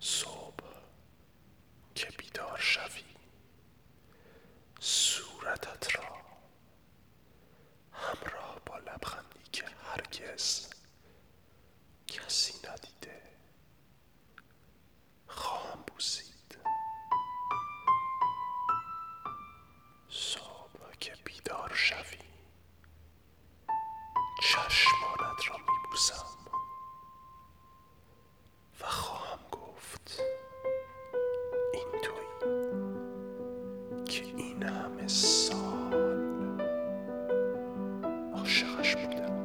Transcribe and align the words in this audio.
صبح 0.00 0.64
که 1.94 2.06
بیدار 2.18 2.58
شوی. 2.58 3.04
صورتت 4.80 5.96
را 5.96 6.16
همراه 7.92 8.60
با 8.66 8.78
لبخندی 8.78 9.42
که 9.52 9.64
هرگز 9.84 10.70
کسی 12.06 12.54
ندیده 12.68 13.22
خواهم 15.26 15.82
بوسید. 15.86 16.58
صبح. 20.10 20.47
این 34.60 34.68
همه 34.68 35.08
سال. 35.08 35.94
عاشقش 38.34 38.96
بودم. 38.96 39.37